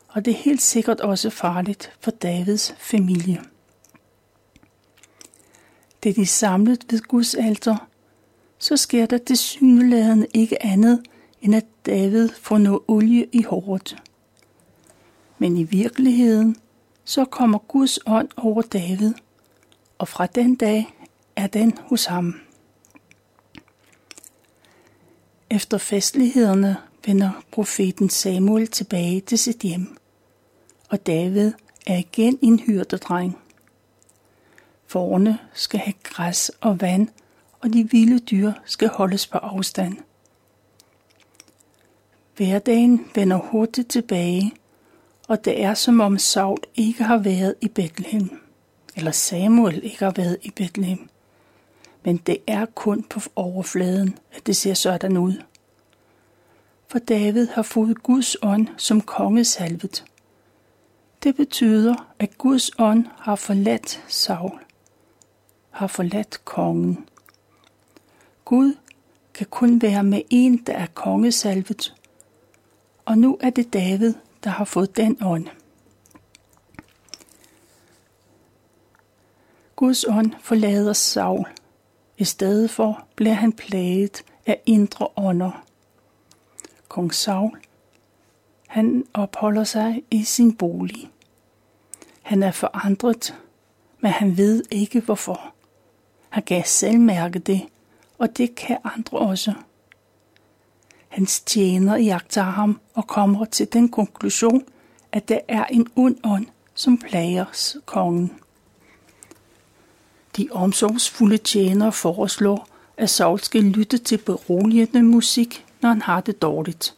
og 0.09 0.25
det 0.25 0.31
er 0.31 0.37
helt 0.37 0.63
sikkert 0.63 1.01
også 1.01 1.31
farligt 1.31 1.93
for 2.01 2.11
Davids 2.11 2.75
familie. 2.79 3.41
Da 6.05 6.13
de 6.13 6.27
samlet 6.27 6.85
ved 6.91 7.01
Guds 7.01 7.35
alter, 7.35 7.89
så 8.59 8.77
sker 8.77 9.07
der 9.07 9.19
det 9.19 9.39
syneladende 9.39 10.27
ikke 10.35 10.63
andet, 10.63 11.03
end 11.43 11.55
at 11.55 11.67
David 11.87 12.29
får 12.29 12.59
noget 12.59 12.81
olie 12.89 13.27
i 13.33 13.43
håret. 13.43 13.97
Men 15.39 15.57
i 15.57 15.63
virkeligheden, 15.63 16.57
så 17.05 17.25
kommer 17.25 17.59
Guds 17.59 17.99
ånd 18.07 18.29
over 18.37 18.63
David, 18.63 19.15
og 19.99 20.09
fra 20.09 20.27
den 20.27 20.55
dag 20.55 20.95
er 21.37 21.47
den 21.47 21.79
hos 21.81 22.05
ham. 22.05 22.46
Efter 25.51 25.79
festlighederne 25.79 26.77
vender 27.07 27.31
profeten 27.53 28.11
Samuel 28.11 28.67
tilbage 28.67 29.21
til 29.21 29.39
sit 29.39 29.59
hjem, 29.59 29.97
og 30.89 31.07
David 31.07 31.53
er 31.87 31.97
igen 31.97 32.39
en 32.43 32.61
hyrdedreng. 32.61 33.39
Forne 34.87 35.39
skal 35.55 35.81
have 35.81 35.95
græs 36.03 36.51
og 36.61 36.81
vand, 36.81 37.09
og 37.61 37.73
de 37.73 37.91
vilde 37.91 38.19
dyr 38.19 38.53
skal 38.65 38.89
holdes 38.89 39.27
på 39.27 39.39
afstand. 39.39 39.97
Hverdagen 42.37 43.07
vender 43.15 43.37
hurtigt 43.37 43.89
tilbage, 43.89 44.53
og 45.29 45.45
det 45.45 45.63
er 45.63 45.75
som 45.75 46.01
om 46.01 46.19
Saul 46.19 46.59
ikke 46.75 47.05
har 47.05 47.19
været 47.19 47.55
i 47.61 47.69
Bethlehem, 47.69 48.41
eller 48.97 49.11
Samuel 49.11 49.85
ikke 49.85 50.05
har 50.05 50.13
været 50.17 50.39
i 50.43 50.51
Bethlehem. 50.51 51.09
Men 52.07 52.17
det 52.17 52.39
er 52.47 52.67
kun 52.67 53.03
på 53.03 53.21
overfladen, 53.37 54.19
at 54.33 54.47
det 54.47 54.57
ser 54.57 54.75
sådan 54.75 55.17
ud. 55.17 55.43
For 56.89 56.99
David 56.99 57.47
har 57.47 57.63
fået 57.63 58.03
Guds 58.03 58.37
ånd 58.43 58.69
som 58.77 59.01
kongesalvet. 59.01 60.05
Det 61.23 61.37
betyder, 61.37 61.95
at 62.19 62.39
Guds 62.39 62.71
ånd 62.79 63.07
har 63.19 63.37
forladt 63.37 64.05
Saul, 64.09 64.59
har 65.71 65.87
forladt 65.87 66.45
kongen. 66.45 67.09
Gud 68.45 68.75
kan 69.35 69.47
kun 69.51 69.83
være 69.83 70.03
med 70.03 70.23
en, 70.31 70.57
der 70.57 70.73
er 70.73 70.87
kongesalvet, 70.87 71.95
og 73.05 73.19
nu 73.19 73.39
er 73.41 73.51
det 73.51 73.73
David, 73.73 74.15
der 74.45 74.51
har 74.51 74.65
fået 74.65 74.97
den 74.97 75.19
ånd. 75.23 75.47
Guds 79.77 80.05
ånd 80.05 80.33
forlader 80.41 80.93
Saul. 80.93 81.47
I 82.19 82.25
stedet 82.25 82.71
for 82.71 83.05
bliver 83.17 83.35
han 83.35 83.53
plaget 83.53 84.25
af 84.47 84.61
indre 84.67 85.09
ånder. 85.17 85.65
Kong 86.89 87.15
Saul, 87.15 87.59
han 88.67 89.05
opholder 89.15 89.65
sig 89.65 90.03
i 90.11 90.25
sin 90.25 90.57
bolig. 90.57 91.11
Han 92.23 92.43
er 92.43 92.51
forandret, 92.51 93.39
men 94.01 94.13
han 94.13 94.37
ved 94.37 94.63
ikke 94.71 95.01
hvorfor. 95.01 95.55
Han 96.29 96.43
kan 96.43 96.63
selv 96.65 97.01
mærke 97.01 97.39
det, 97.39 97.63
og 98.19 98.37
det 98.37 98.55
kan 98.55 98.79
andre 98.85 99.19
også. 99.19 99.53
Hans 101.09 101.41
tjener 101.41 101.97
jagter 101.97 102.43
ham 102.43 102.81
og 102.95 103.07
kommer 103.07 103.45
til 103.45 103.73
den 103.73 103.89
konklusion, 103.89 104.65
at 105.13 105.29
det 105.29 105.41
er 105.49 105.65
en 105.65 105.87
ond 105.97 106.17
ånd, 106.25 106.47
som 106.75 106.99
plager 106.99 107.77
kongen. 107.85 108.33
De 110.37 110.49
omsorgsfulde 110.51 111.37
tjenere 111.37 111.93
foreslår, 111.93 112.69
at 112.97 113.11
Saul 113.11 113.41
skal 113.41 113.63
lytte 113.63 113.99
til 113.99 114.19
beroligende 114.19 115.03
musik, 115.03 115.65
når 115.83 115.89
han 115.89 116.03
har 116.03 116.21
det 116.21 116.43
dårligt. 116.43 116.95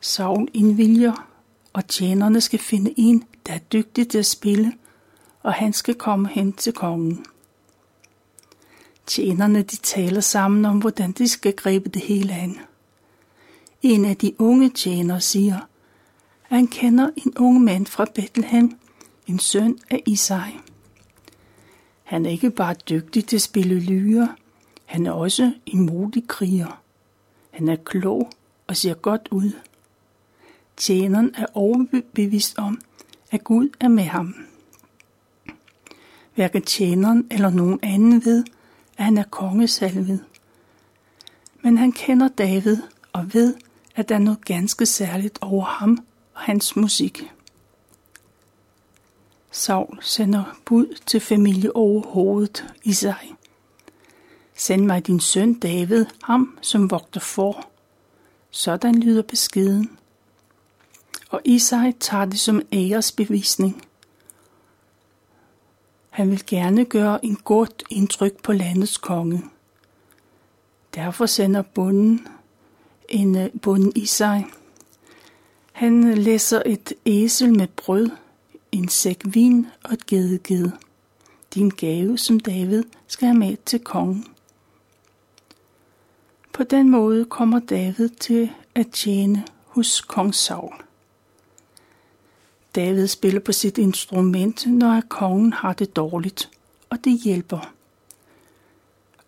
Saul 0.00 0.48
indvilger, 0.54 1.28
og 1.72 1.88
tjenerne 1.88 2.40
skal 2.40 2.58
finde 2.58 2.94
en, 2.96 3.24
der 3.46 3.52
er 3.52 3.58
dygtig 3.58 4.08
til 4.08 4.18
at 4.18 4.26
spille, 4.26 4.72
og 5.42 5.52
han 5.52 5.72
skal 5.72 5.94
komme 5.94 6.28
hen 6.28 6.52
til 6.52 6.72
kongen. 6.72 7.24
Tjenerne 9.06 9.62
de 9.62 9.76
taler 9.76 10.20
sammen 10.20 10.64
om, 10.64 10.78
hvordan 10.78 11.12
de 11.12 11.28
skal 11.28 11.52
gribe 11.52 11.88
det 11.88 12.02
hele 12.02 12.32
an. 12.32 12.58
En 13.82 14.04
af 14.04 14.16
de 14.16 14.40
unge 14.40 14.70
tjenere 14.70 15.20
siger, 15.20 15.56
at 16.50 16.56
han 16.56 16.66
kender 16.66 17.10
en 17.16 17.32
ung 17.38 17.60
mand 17.60 17.86
fra 17.86 18.06
Bethlehem, 18.14 18.78
en 19.26 19.38
søn 19.38 19.78
af 19.90 20.02
Isai. 20.06 20.58
Han 22.04 22.26
er 22.26 22.30
ikke 22.30 22.50
bare 22.50 22.74
dygtig 22.88 23.26
til 23.26 23.36
at 23.36 23.42
spille 23.42 23.80
lyre, 23.80 24.34
han 24.84 25.06
er 25.06 25.10
også 25.10 25.52
en 25.66 25.86
modig 25.86 26.28
kriger. 26.28 26.82
Han 27.50 27.68
er 27.68 27.76
klog 27.76 28.30
og 28.66 28.76
ser 28.76 28.94
godt 28.94 29.28
ud. 29.30 29.52
Tjeneren 30.76 31.34
er 31.36 31.46
overbevist 31.54 32.58
om, 32.58 32.80
at 33.30 33.44
Gud 33.44 33.68
er 33.80 33.88
med 33.88 34.04
ham. 34.04 34.34
Hverken 36.34 36.62
tjeneren 36.62 37.26
eller 37.30 37.50
nogen 37.50 37.78
anden 37.82 38.24
ved, 38.24 38.44
at 38.98 39.04
han 39.04 39.18
er 39.18 39.24
kongesalvet. 39.24 40.24
Men 41.62 41.78
han 41.78 41.92
kender 41.92 42.28
David 42.28 42.76
og 43.12 43.34
ved, 43.34 43.54
at 43.96 44.08
der 44.08 44.14
er 44.14 44.18
noget 44.18 44.44
ganske 44.44 44.86
særligt 44.86 45.38
over 45.40 45.64
ham 45.64 46.04
og 46.34 46.40
hans 46.40 46.76
musik. 46.76 47.32
Saul 49.56 49.98
sender 50.00 50.58
bud 50.64 50.98
til 51.06 51.20
familie 51.20 51.76
over 51.76 52.02
i 52.84 52.92
sig. 52.92 53.34
Send 54.56 54.84
mig 54.84 55.06
din 55.06 55.20
søn 55.20 55.54
David, 55.54 56.06
ham 56.22 56.58
som 56.60 56.90
vogter 56.90 57.20
for. 57.20 57.68
Sådan 58.50 59.00
lyder 59.00 59.22
beskeden. 59.22 59.98
Og 61.30 61.40
Isai 61.44 61.92
tager 62.00 62.24
det 62.24 62.40
som 62.40 62.62
æresbevisning. 62.72 63.82
Han 66.10 66.30
vil 66.30 66.46
gerne 66.46 66.84
gøre 66.84 67.24
en 67.24 67.36
godt 67.36 67.82
indtryk 67.90 68.42
på 68.42 68.52
landets 68.52 68.96
konge. 68.96 69.42
Derfor 70.94 71.26
sender 71.26 71.62
bunden 71.62 72.28
en 73.08 73.36
øh, 73.36 73.50
bunden 73.62 73.92
Isai. 73.96 74.44
Han 75.72 76.14
læser 76.14 76.62
et 76.66 76.92
æsel 77.06 77.58
med 77.58 77.66
brød, 77.66 78.10
en 78.74 78.88
sæk 78.88 79.20
vin 79.24 79.66
og 79.84 79.92
et 79.92 80.06
gedeged. 80.06 80.70
Din 81.54 81.68
gave, 81.68 82.18
som 82.18 82.40
David 82.40 82.82
skal 83.06 83.28
have 83.28 83.38
med 83.38 83.56
til 83.66 83.80
kongen. 83.80 84.26
På 86.52 86.62
den 86.62 86.90
måde 86.90 87.24
kommer 87.24 87.58
David 87.58 88.08
til 88.08 88.50
at 88.74 88.86
tjene 88.92 89.44
hos 89.66 90.00
kong 90.00 90.34
Saul. 90.34 90.74
David 92.74 93.06
spiller 93.06 93.40
på 93.40 93.52
sit 93.52 93.78
instrument, 93.78 94.66
når 94.66 95.02
kongen 95.08 95.52
har 95.52 95.72
det 95.72 95.96
dårligt, 95.96 96.50
og 96.90 97.04
det 97.04 97.18
hjælper. 97.18 97.72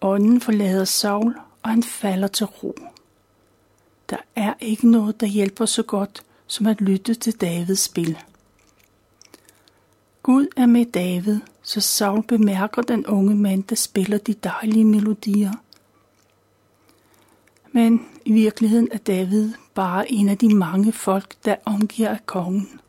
Ånden 0.00 0.40
forlader 0.40 0.84
Saul, 0.84 1.36
og 1.62 1.70
han 1.70 1.82
falder 1.82 2.28
til 2.28 2.46
ro. 2.46 2.78
Der 4.10 4.16
er 4.36 4.54
ikke 4.60 4.90
noget, 4.90 5.20
der 5.20 5.26
hjælper 5.26 5.66
så 5.66 5.82
godt, 5.82 6.22
som 6.46 6.66
at 6.66 6.80
lytte 6.80 7.14
til 7.14 7.40
Davids 7.40 7.80
spil. 7.80 8.18
Gud 10.26 10.46
er 10.56 10.66
med 10.66 10.86
David, 10.86 11.40
så 11.62 11.80
Saul 11.80 12.22
bemærker 12.22 12.82
den 12.82 13.06
unge 13.06 13.34
mand, 13.34 13.64
der 13.64 13.76
spiller 13.76 14.18
de 14.18 14.34
dejlige 14.34 14.84
melodier– 14.84 15.52
men 17.76 18.06
i 18.24 18.32
virkeligheden 18.32 18.88
er 18.92 18.98
David 18.98 19.52
bare 19.74 20.12
en 20.12 20.28
af 20.28 20.38
de 20.38 20.54
mange 20.54 20.92
folk, 20.92 21.34
der 21.44 21.56
omgiver 21.64 22.16
kongen. 22.26 22.80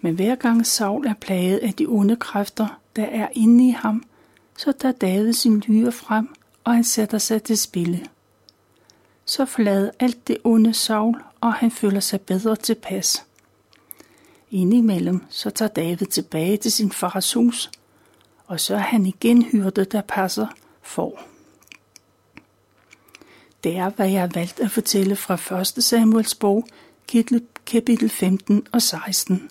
Men 0.00 0.14
hver 0.14 0.34
gang 0.34 0.66
Saul 0.66 1.06
er 1.06 1.14
plaget 1.14 1.58
af 1.58 1.72
de 1.72 1.86
onde 1.88 2.16
kræfter, 2.16 2.80
der 2.96 3.04
er 3.04 3.28
inde 3.32 3.68
i 3.68 3.70
ham, 3.70 4.04
så 4.56 4.72
tager 4.72 4.92
David 4.92 5.32
sin 5.32 5.60
lyre 5.60 5.92
frem, 5.92 6.34
og 6.64 6.74
han 6.74 6.84
sætter 6.84 7.18
sig 7.18 7.42
til 7.42 7.58
spille. 7.58 8.06
Så 9.24 9.44
forlader 9.44 9.90
alt 10.00 10.28
det 10.28 10.38
onde 10.44 10.74
Saul, 10.74 11.22
og 11.40 11.54
han 11.54 11.70
føler 11.70 12.00
sig 12.00 12.20
bedre 12.20 12.56
tilpas. 12.56 13.24
Indimellem 14.50 15.20
så 15.28 15.50
tager 15.50 15.68
David 15.68 16.06
tilbage 16.06 16.56
til 16.56 16.72
sin 16.72 16.92
fars 16.92 17.32
hus, 17.32 17.70
og 18.46 18.60
så 18.60 18.74
er 18.74 18.78
han 18.78 19.06
igen 19.06 19.42
hyrde, 19.42 19.84
der 19.84 20.00
passer 20.00 20.46
for. 20.82 21.20
Det 23.64 23.76
er, 23.76 23.90
hvad 23.90 24.08
jeg 24.08 24.20
har 24.20 24.30
valgt 24.34 24.60
at 24.60 24.70
fortælle 24.70 25.16
fra 25.16 25.60
1. 25.60 25.66
Samuels 25.66 26.34
bog, 26.34 26.66
kapitel 27.66 28.08
15 28.08 28.66
og 28.72 28.82
16. 28.82 29.50